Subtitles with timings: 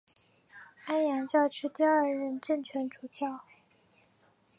[0.87, 3.41] 安阳教区第二任正权主教。